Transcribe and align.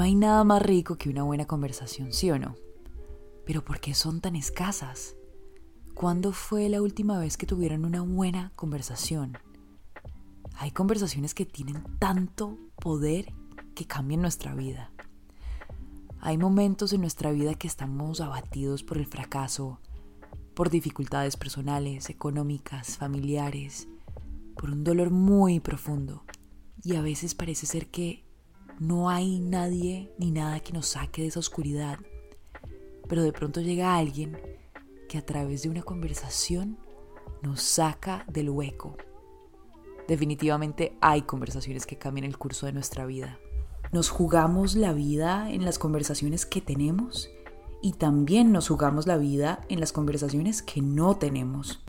No 0.00 0.04
hay 0.04 0.14
nada 0.14 0.44
más 0.44 0.62
rico 0.62 0.96
que 0.96 1.10
una 1.10 1.24
buena 1.24 1.44
conversación, 1.44 2.14
¿sí 2.14 2.30
o 2.30 2.38
no? 2.38 2.56
Pero 3.44 3.62
¿por 3.62 3.80
qué 3.80 3.92
son 3.92 4.22
tan 4.22 4.34
escasas? 4.34 5.14
¿Cuándo 5.92 6.32
fue 6.32 6.70
la 6.70 6.80
última 6.80 7.18
vez 7.18 7.36
que 7.36 7.44
tuvieron 7.44 7.84
una 7.84 8.00
buena 8.00 8.50
conversación? 8.56 9.36
Hay 10.54 10.70
conversaciones 10.70 11.34
que 11.34 11.44
tienen 11.44 11.84
tanto 11.98 12.56
poder 12.76 13.34
que 13.74 13.86
cambian 13.86 14.22
nuestra 14.22 14.54
vida. 14.54 14.90
Hay 16.18 16.38
momentos 16.38 16.94
en 16.94 17.02
nuestra 17.02 17.30
vida 17.30 17.52
que 17.52 17.66
estamos 17.66 18.22
abatidos 18.22 18.82
por 18.82 18.96
el 18.96 19.04
fracaso, 19.04 19.80
por 20.54 20.70
dificultades 20.70 21.36
personales, 21.36 22.08
económicas, 22.08 22.96
familiares, 22.96 23.86
por 24.56 24.70
un 24.70 24.82
dolor 24.82 25.10
muy 25.10 25.60
profundo. 25.60 26.24
Y 26.82 26.96
a 26.96 27.02
veces 27.02 27.34
parece 27.34 27.66
ser 27.66 27.90
que 27.90 28.29
no 28.80 29.10
hay 29.10 29.40
nadie 29.40 30.10
ni 30.16 30.30
nada 30.30 30.60
que 30.60 30.72
nos 30.72 30.86
saque 30.86 31.20
de 31.20 31.28
esa 31.28 31.38
oscuridad. 31.38 31.98
Pero 33.08 33.22
de 33.22 33.30
pronto 33.30 33.60
llega 33.60 33.94
alguien 33.94 34.38
que 35.06 35.18
a 35.18 35.26
través 35.26 35.62
de 35.62 35.68
una 35.68 35.82
conversación 35.82 36.78
nos 37.42 37.60
saca 37.60 38.24
del 38.26 38.48
hueco. 38.48 38.96
Definitivamente 40.08 40.96
hay 41.02 41.22
conversaciones 41.22 41.84
que 41.84 41.98
cambian 41.98 42.24
el 42.24 42.38
curso 42.38 42.64
de 42.64 42.72
nuestra 42.72 43.04
vida. 43.04 43.38
Nos 43.92 44.08
jugamos 44.08 44.74
la 44.74 44.94
vida 44.94 45.50
en 45.50 45.66
las 45.66 45.78
conversaciones 45.78 46.46
que 46.46 46.62
tenemos 46.62 47.28
y 47.82 47.92
también 47.92 48.50
nos 48.50 48.68
jugamos 48.68 49.06
la 49.06 49.18
vida 49.18 49.60
en 49.68 49.80
las 49.80 49.92
conversaciones 49.92 50.62
que 50.62 50.80
no 50.80 51.16
tenemos. 51.16 51.84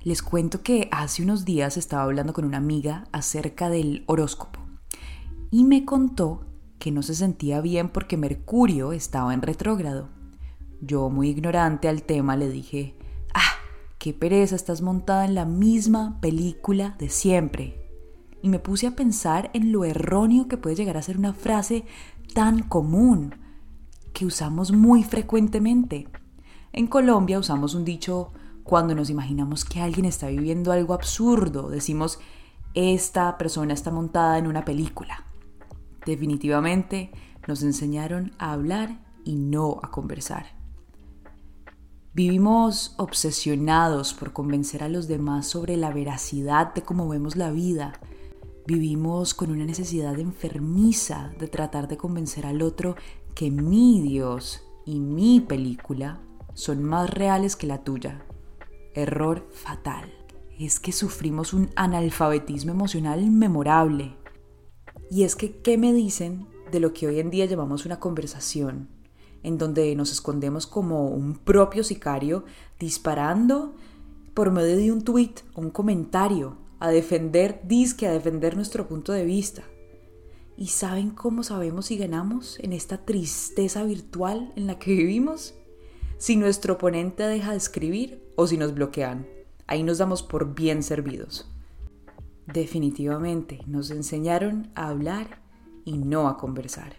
Les 0.00 0.22
cuento 0.22 0.62
que 0.62 0.88
hace 0.90 1.22
unos 1.22 1.44
días 1.44 1.76
estaba 1.76 2.02
hablando 2.02 2.32
con 2.32 2.44
una 2.44 2.56
amiga 2.56 3.04
acerca 3.12 3.70
del 3.70 4.02
horóscopo 4.08 4.61
y 5.52 5.64
me 5.64 5.84
contó 5.84 6.46
que 6.78 6.90
no 6.90 7.02
se 7.02 7.14
sentía 7.14 7.60
bien 7.60 7.90
porque 7.90 8.16
Mercurio 8.16 8.92
estaba 8.92 9.34
en 9.34 9.42
retrógrado. 9.42 10.08
Yo, 10.80 11.10
muy 11.10 11.28
ignorante 11.28 11.88
al 11.88 12.02
tema, 12.02 12.36
le 12.36 12.48
dije, 12.48 12.96
ah, 13.34 13.52
qué 13.98 14.14
pereza, 14.14 14.56
estás 14.56 14.80
montada 14.80 15.26
en 15.26 15.34
la 15.34 15.44
misma 15.44 16.18
película 16.22 16.96
de 16.98 17.10
siempre. 17.10 17.86
Y 18.40 18.48
me 18.48 18.60
puse 18.60 18.86
a 18.86 18.96
pensar 18.96 19.50
en 19.52 19.72
lo 19.72 19.84
erróneo 19.84 20.48
que 20.48 20.56
puede 20.56 20.74
llegar 20.74 20.96
a 20.96 21.02
ser 21.02 21.18
una 21.18 21.34
frase 21.34 21.84
tan 22.32 22.62
común, 22.62 23.34
que 24.14 24.24
usamos 24.24 24.72
muy 24.72 25.04
frecuentemente. 25.04 26.08
En 26.72 26.86
Colombia 26.86 27.38
usamos 27.38 27.74
un 27.74 27.84
dicho 27.84 28.32
cuando 28.64 28.94
nos 28.94 29.10
imaginamos 29.10 29.66
que 29.66 29.82
alguien 29.82 30.06
está 30.06 30.28
viviendo 30.28 30.72
algo 30.72 30.94
absurdo. 30.94 31.68
Decimos, 31.68 32.20
esta 32.72 33.36
persona 33.36 33.74
está 33.74 33.90
montada 33.90 34.38
en 34.38 34.46
una 34.46 34.64
película. 34.64 35.26
Definitivamente 36.06 37.10
nos 37.46 37.62
enseñaron 37.62 38.32
a 38.38 38.52
hablar 38.52 39.00
y 39.24 39.36
no 39.36 39.78
a 39.82 39.90
conversar. 39.90 40.46
Vivimos 42.14 42.94
obsesionados 42.98 44.12
por 44.12 44.34
convencer 44.34 44.82
a 44.82 44.88
los 44.88 45.08
demás 45.08 45.46
sobre 45.46 45.78
la 45.78 45.90
veracidad 45.92 46.74
de 46.74 46.82
cómo 46.82 47.08
vemos 47.08 47.36
la 47.36 47.50
vida. 47.50 47.94
Vivimos 48.66 49.32
con 49.32 49.50
una 49.50 49.64
necesidad 49.64 50.18
enfermiza 50.18 51.32
de 51.38 51.48
tratar 51.48 51.88
de 51.88 51.96
convencer 51.96 52.44
al 52.44 52.60
otro 52.60 52.96
que 53.34 53.50
mi 53.50 54.02
Dios 54.02 54.62
y 54.84 55.00
mi 55.00 55.40
película 55.40 56.20
son 56.52 56.82
más 56.84 57.08
reales 57.08 57.56
que 57.56 57.66
la 57.66 57.82
tuya. 57.82 58.26
Error 58.94 59.48
fatal. 59.50 60.12
Es 60.58 60.80
que 60.80 60.92
sufrimos 60.92 61.54
un 61.54 61.70
analfabetismo 61.76 62.72
emocional 62.72 63.30
memorable. 63.30 64.14
Y 65.12 65.24
es 65.24 65.36
que, 65.36 65.58
¿qué 65.58 65.76
me 65.76 65.92
dicen 65.92 66.46
de 66.70 66.80
lo 66.80 66.94
que 66.94 67.06
hoy 67.06 67.20
en 67.20 67.28
día 67.28 67.44
llamamos 67.44 67.84
una 67.84 68.00
conversación? 68.00 68.88
En 69.42 69.58
donde 69.58 69.94
nos 69.94 70.10
escondemos 70.10 70.66
como 70.66 71.08
un 71.08 71.34
propio 71.34 71.84
sicario 71.84 72.46
disparando 72.80 73.74
por 74.32 74.50
medio 74.50 74.78
de 74.78 74.90
un 74.90 75.04
tuit 75.04 75.40
o 75.52 75.60
un 75.60 75.68
comentario 75.68 76.56
a 76.80 76.88
defender, 76.88 77.60
disque 77.64 78.06
a 78.06 78.12
defender 78.12 78.56
nuestro 78.56 78.88
punto 78.88 79.12
de 79.12 79.26
vista. 79.26 79.64
¿Y 80.56 80.68
saben 80.68 81.10
cómo 81.10 81.42
sabemos 81.42 81.84
si 81.86 81.98
ganamos 81.98 82.58
en 82.60 82.72
esta 82.72 83.04
tristeza 83.04 83.84
virtual 83.84 84.50
en 84.56 84.66
la 84.66 84.78
que 84.78 84.92
vivimos? 84.92 85.52
Si 86.16 86.36
nuestro 86.36 86.72
oponente 86.76 87.24
deja 87.24 87.50
de 87.50 87.58
escribir 87.58 88.24
o 88.36 88.46
si 88.46 88.56
nos 88.56 88.72
bloquean. 88.72 89.26
Ahí 89.66 89.82
nos 89.82 89.98
damos 89.98 90.22
por 90.22 90.54
bien 90.54 90.82
servidos. 90.82 91.52
Definitivamente 92.46 93.60
nos 93.66 93.90
enseñaron 93.90 94.70
a 94.74 94.88
hablar 94.88 95.40
y 95.84 95.98
no 95.98 96.28
a 96.28 96.36
conversar. 96.36 96.96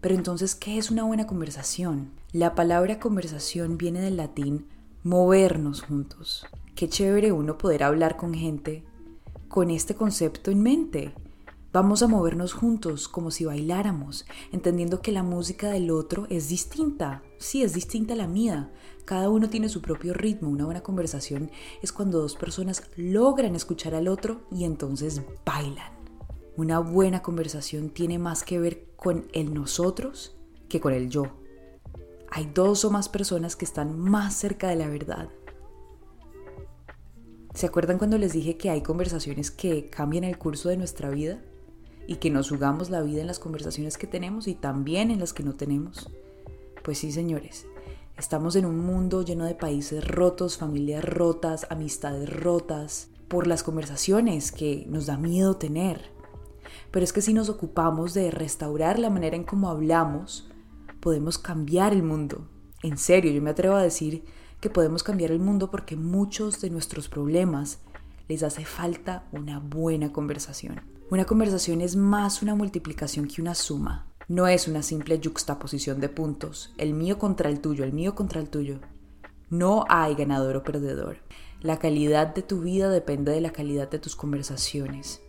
Pero 0.00 0.14
entonces, 0.14 0.54
¿qué 0.54 0.78
es 0.78 0.90
una 0.90 1.04
buena 1.04 1.26
conversación? 1.26 2.10
La 2.32 2.54
palabra 2.54 3.00
conversación 3.00 3.78
viene 3.78 4.00
del 4.00 4.16
latín 4.16 4.66
movernos 5.02 5.82
juntos. 5.82 6.46
Qué 6.74 6.88
chévere 6.88 7.32
uno 7.32 7.58
poder 7.58 7.82
hablar 7.82 8.16
con 8.16 8.34
gente 8.34 8.84
con 9.48 9.70
este 9.70 9.94
concepto 9.94 10.50
en 10.50 10.62
mente. 10.62 11.14
Vamos 11.76 12.02
a 12.02 12.08
movernos 12.08 12.54
juntos 12.54 13.06
como 13.06 13.30
si 13.30 13.44
bailáramos, 13.44 14.24
entendiendo 14.50 15.02
que 15.02 15.12
la 15.12 15.22
música 15.22 15.68
del 15.68 15.90
otro 15.90 16.26
es 16.30 16.48
distinta. 16.48 17.22
Sí, 17.36 17.62
es 17.62 17.74
distinta 17.74 18.14
a 18.14 18.16
la 18.16 18.26
mía, 18.26 18.72
cada 19.04 19.28
uno 19.28 19.50
tiene 19.50 19.68
su 19.68 19.82
propio 19.82 20.14
ritmo. 20.14 20.48
Una 20.48 20.64
buena 20.64 20.82
conversación 20.82 21.50
es 21.82 21.92
cuando 21.92 22.22
dos 22.22 22.34
personas 22.34 22.82
logran 22.96 23.54
escuchar 23.54 23.94
al 23.94 24.08
otro 24.08 24.40
y 24.50 24.64
entonces 24.64 25.20
bailan. 25.44 25.92
Una 26.56 26.78
buena 26.78 27.20
conversación 27.20 27.90
tiene 27.90 28.18
más 28.18 28.42
que 28.42 28.58
ver 28.58 28.86
con 28.96 29.28
el 29.34 29.52
nosotros 29.52 30.34
que 30.70 30.80
con 30.80 30.94
el 30.94 31.10
yo. 31.10 31.24
Hay 32.30 32.50
dos 32.54 32.86
o 32.86 32.90
más 32.90 33.10
personas 33.10 33.54
que 33.54 33.66
están 33.66 33.98
más 33.98 34.34
cerca 34.34 34.68
de 34.68 34.76
la 34.76 34.88
verdad. 34.88 35.28
¿Se 37.52 37.66
acuerdan 37.66 37.98
cuando 37.98 38.16
les 38.16 38.32
dije 38.32 38.56
que 38.56 38.70
hay 38.70 38.80
conversaciones 38.82 39.50
que 39.50 39.90
cambian 39.90 40.24
el 40.24 40.38
curso 40.38 40.70
de 40.70 40.78
nuestra 40.78 41.10
vida? 41.10 41.38
Y 42.06 42.16
que 42.16 42.30
nos 42.30 42.50
jugamos 42.50 42.90
la 42.90 43.02
vida 43.02 43.20
en 43.20 43.26
las 43.26 43.38
conversaciones 43.38 43.98
que 43.98 44.06
tenemos 44.06 44.46
y 44.48 44.54
también 44.54 45.10
en 45.10 45.20
las 45.20 45.32
que 45.32 45.42
no 45.42 45.54
tenemos. 45.54 46.10
Pues 46.82 46.98
sí, 46.98 47.10
señores, 47.10 47.66
Estamos 48.18 48.56
en 48.56 48.64
un 48.64 48.78
mundo 48.78 49.20
lleno 49.20 49.44
de 49.44 49.54
países 49.54 50.02
rotos, 50.08 50.56
familias 50.56 51.04
rotas, 51.04 51.66
amistades 51.68 52.30
rotas, 52.30 53.10
por 53.28 53.46
las 53.46 53.62
conversaciones 53.62 54.52
que 54.52 54.86
nos 54.88 55.04
da 55.04 55.18
miedo 55.18 55.56
tener. 55.56 56.12
Pero 56.90 57.04
es 57.04 57.12
que 57.12 57.20
si 57.20 57.34
nos 57.34 57.50
ocupamos 57.50 58.14
de 58.14 58.30
restaurar 58.30 58.98
la 58.98 59.10
manera 59.10 59.36
en 59.36 59.44
cómo 59.44 59.68
hablamos, 59.68 60.48
podemos 61.00 61.36
cambiar 61.36 61.92
el 61.92 62.02
mundo. 62.02 62.48
En 62.82 62.96
serio, 62.96 63.32
yo 63.32 63.42
me 63.42 63.50
atrevo 63.50 63.74
a 63.74 63.82
decir 63.82 64.24
que 64.62 64.70
podemos 64.70 65.02
cambiar 65.02 65.30
el 65.30 65.40
mundo 65.40 65.70
porque 65.70 65.94
muchos 65.94 66.62
de 66.62 66.70
nuestros 66.70 67.10
problemas 67.10 67.80
les 68.28 68.42
hace 68.42 68.64
falta 68.64 69.28
una 69.32 69.58
buena 69.58 70.12
conversación. 70.12 70.80
Una 71.10 71.24
conversación 71.24 71.80
es 71.80 71.96
más 71.96 72.42
una 72.42 72.54
multiplicación 72.54 73.28
que 73.28 73.40
una 73.40 73.54
suma. 73.54 74.12
No 74.28 74.48
es 74.48 74.66
una 74.66 74.82
simple 74.82 75.20
juxtaposición 75.22 76.00
de 76.00 76.08
puntos, 76.08 76.74
el 76.78 76.94
mío 76.94 77.18
contra 77.18 77.48
el 77.48 77.60
tuyo, 77.60 77.84
el 77.84 77.92
mío 77.92 78.16
contra 78.16 78.40
el 78.40 78.50
tuyo. 78.50 78.80
No 79.50 79.84
hay 79.88 80.16
ganador 80.16 80.56
o 80.56 80.64
perdedor. 80.64 81.18
La 81.60 81.78
calidad 81.78 82.34
de 82.34 82.42
tu 82.42 82.60
vida 82.60 82.90
depende 82.90 83.30
de 83.30 83.40
la 83.40 83.52
calidad 83.52 83.88
de 83.88 84.00
tus 84.00 84.16
conversaciones. 84.16 85.22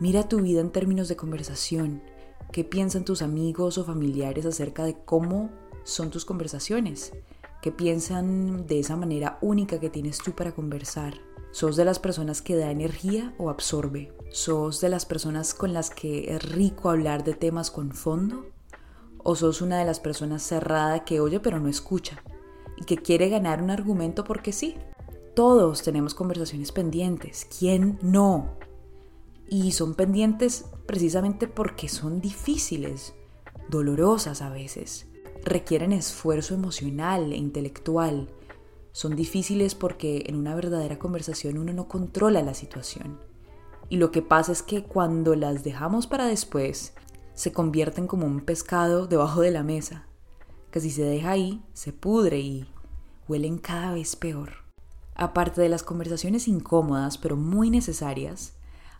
Mira 0.00 0.28
tu 0.28 0.40
vida 0.40 0.60
en 0.60 0.70
términos 0.70 1.08
de 1.08 1.14
conversación. 1.14 2.02
¿Qué 2.50 2.64
piensan 2.64 3.04
tus 3.04 3.22
amigos 3.22 3.78
o 3.78 3.84
familiares 3.84 4.44
acerca 4.46 4.84
de 4.84 4.96
cómo 5.04 5.50
son 5.84 6.10
tus 6.10 6.24
conversaciones? 6.24 7.12
¿Qué 7.62 7.70
piensan 7.70 8.66
de 8.66 8.80
esa 8.80 8.96
manera 8.96 9.38
única 9.40 9.78
que 9.78 9.90
tienes 9.90 10.18
tú 10.18 10.32
para 10.32 10.52
conversar? 10.52 11.14
¿Sos 11.54 11.76
de 11.76 11.84
las 11.84 12.00
personas 12.00 12.42
que 12.42 12.56
da 12.56 12.72
energía 12.72 13.32
o 13.38 13.48
absorbe? 13.48 14.12
¿Sos 14.32 14.80
de 14.80 14.88
las 14.88 15.06
personas 15.06 15.54
con 15.54 15.72
las 15.72 15.88
que 15.88 16.34
es 16.34 16.42
rico 16.42 16.90
hablar 16.90 17.22
de 17.22 17.34
temas 17.34 17.70
con 17.70 17.92
fondo? 17.92 18.46
¿O 19.18 19.36
sos 19.36 19.62
una 19.62 19.78
de 19.78 19.84
las 19.84 20.00
personas 20.00 20.42
cerrada 20.42 21.04
que 21.04 21.20
oye 21.20 21.38
pero 21.38 21.60
no 21.60 21.68
escucha 21.68 22.20
y 22.76 22.84
que 22.84 22.96
quiere 22.96 23.28
ganar 23.28 23.62
un 23.62 23.70
argumento 23.70 24.24
porque 24.24 24.50
sí? 24.50 24.74
Todos 25.36 25.84
tenemos 25.84 26.12
conversaciones 26.12 26.72
pendientes. 26.72 27.46
¿Quién 27.56 28.00
no? 28.02 28.56
Y 29.46 29.70
son 29.70 29.94
pendientes 29.94 30.64
precisamente 30.86 31.46
porque 31.46 31.88
son 31.88 32.20
difíciles, 32.20 33.14
dolorosas 33.68 34.42
a 34.42 34.50
veces, 34.50 35.06
requieren 35.44 35.92
esfuerzo 35.92 36.54
emocional 36.54 37.32
e 37.32 37.36
intelectual. 37.36 38.28
Son 38.94 39.14
difíciles 39.14 39.74
porque 39.74 40.24
en 40.28 40.36
una 40.36 40.54
verdadera 40.54 40.98
conversación 40.98 41.58
uno 41.58 41.74
no 41.74 41.88
controla 41.88 42.40
la 42.40 42.54
situación 42.54 43.18
y 43.88 43.96
lo 43.96 44.10
que 44.10 44.22
pasa 44.22 44.52
es 44.52 44.62
que 44.62 44.82
cuando 44.82 45.34
las 45.34 45.62
dejamos 45.64 46.06
para 46.06 46.26
después, 46.26 46.94
se 47.34 47.52
convierten 47.52 48.06
como 48.06 48.26
un 48.26 48.40
pescado 48.40 49.06
debajo 49.06 49.40
de 49.40 49.50
la 49.50 49.62
mesa, 49.62 50.06
que 50.70 50.80
si 50.80 50.90
se 50.90 51.02
deja 51.02 51.30
ahí, 51.30 51.62
se 51.74 51.92
pudre 51.92 52.40
y 52.40 52.66
huelen 53.28 53.58
cada 53.58 53.92
vez 53.92 54.16
peor. 54.16 54.64
Aparte 55.14 55.60
de 55.60 55.68
las 55.68 55.82
conversaciones 55.82 56.48
incómodas 56.48 57.18
pero 57.18 57.36
muy 57.36 57.70
necesarias, 57.70 58.54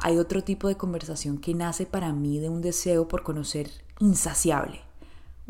hay 0.00 0.16
otro 0.16 0.42
tipo 0.42 0.68
de 0.68 0.76
conversación 0.76 1.38
que 1.38 1.54
nace 1.54 1.86
para 1.86 2.12
mí 2.12 2.38
de 2.38 2.48
un 2.48 2.62
deseo 2.62 3.06
por 3.06 3.22
conocer 3.22 3.70
insaciable. 3.98 4.80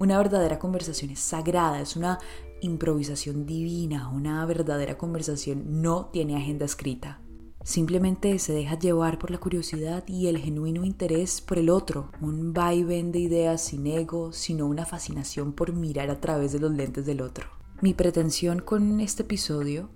Una 0.01 0.17
verdadera 0.17 0.59
conversación 0.59 1.11
es 1.11 1.21
sagrada, 1.21 1.79
es 1.79 1.95
una 1.95 2.21
improvisación 2.63 3.45
divina, 3.45 4.09
una 4.09 4.47
verdadera 4.47 4.97
conversación 4.97 5.83
no 5.83 6.07
tiene 6.07 6.39
agenda 6.39 6.65
escrita. 6.65 7.21
Simplemente 7.65 8.39
se 8.39 8.55
deja 8.55 8.79
llevar 8.79 9.19
por 9.19 9.31
la 9.31 9.37
curiosidad 9.37 10.03
y 10.09 10.29
el 10.29 10.39
genuino 10.39 10.87
interés 10.87 11.43
por 11.43 11.59
el 11.59 11.69
otro, 11.69 12.11
un 12.23 12.55
vaivén 12.55 13.13
de 13.13 13.19
ideas 13.19 13.61
sin 13.61 13.87
ego, 13.87 14.33
sino 14.33 14.67
una 14.67 14.87
fascinación 14.87 15.53
por 15.53 15.75
mirar 15.75 16.09
a 16.09 16.19
través 16.19 16.53
de 16.53 16.61
los 16.61 16.73
lentes 16.73 17.05
del 17.05 17.21
otro. 17.21 17.49
Mi 17.83 17.93
pretensión 17.93 18.61
con 18.61 19.01
este 19.01 19.25
episodio 19.25 19.91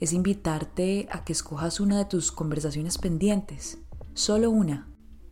es 0.00 0.12
invitarte 0.12 1.06
a 1.12 1.22
que 1.22 1.32
escojas 1.32 1.78
una 1.78 1.98
de 1.98 2.06
tus 2.06 2.32
conversaciones 2.32 2.98
pendientes, 2.98 3.78
solo 4.12 4.50
una. 4.50 4.88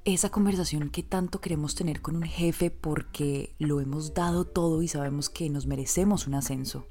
Esa 0.07 0.29
conversación 0.29 0.91
que 0.91 1.03
tanto 1.03 1.41
queremos 1.41 1.75
tener 1.75 2.03
con 2.03 2.17
un 2.17 2.25
jefe 2.25 2.71
porque 2.71 3.55
lo 3.59 3.81
hemos 3.81 4.13
dado 4.13 4.45
todo 4.45 4.83
y 4.83 4.89
sabemos 4.89 5.31
que 5.31 5.49
nos 5.49 5.67
merecemos 5.67 6.27
un 6.27 6.35
ascenso. 6.35 6.87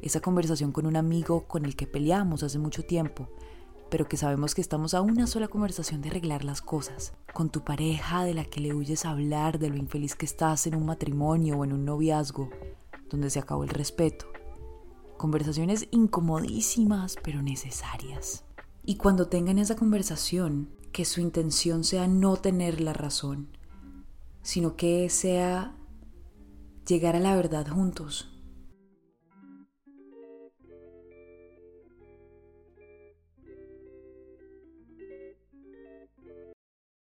Esa 0.00 0.20
conversación 0.20 0.72
con 0.72 0.86
un 0.86 0.96
amigo 0.96 1.46
con 1.46 1.66
el 1.66 1.76
que 1.76 1.86
peleamos 1.86 2.42
hace 2.42 2.58
mucho 2.58 2.82
tiempo, 2.82 3.28
pero 3.90 4.08
que 4.08 4.16
sabemos 4.16 4.54
que 4.54 4.62
estamos 4.62 4.94
a 4.94 5.02
una 5.02 5.26
sola 5.26 5.48
conversación 5.48 6.00
de 6.00 6.08
arreglar 6.08 6.42
las 6.42 6.62
cosas. 6.62 7.12
Con 7.34 7.50
tu 7.50 7.62
pareja 7.62 8.24
de 8.24 8.32
la 8.32 8.46
que 8.46 8.60
le 8.60 8.72
huyes 8.72 9.04
a 9.04 9.10
hablar 9.10 9.58
de 9.58 9.68
lo 9.68 9.76
infeliz 9.76 10.14
que 10.14 10.24
estás 10.24 10.66
en 10.66 10.76
un 10.76 10.86
matrimonio 10.86 11.58
o 11.58 11.64
en 11.66 11.74
un 11.74 11.84
noviazgo, 11.84 12.48
donde 13.10 13.28
se 13.28 13.38
acabó 13.38 13.64
el 13.64 13.70
respeto 13.70 14.26
Conversaciones 15.18 15.86
incomodísimas 15.90 17.16
pero 17.22 17.42
necesarias. 17.42 18.44
Y 18.86 18.96
cuando 18.96 19.28
tengan 19.28 19.58
esa 19.58 19.76
conversación, 19.76 20.70
que 20.92 21.04
su 21.04 21.20
intención 21.20 21.84
sea 21.84 22.06
no 22.06 22.36
tener 22.36 22.80
la 22.80 22.92
razón, 22.92 23.48
sino 24.42 24.76
que 24.76 25.08
sea 25.10 25.76
llegar 26.86 27.16
a 27.16 27.20
la 27.20 27.36
verdad 27.36 27.68
juntos, 27.68 28.39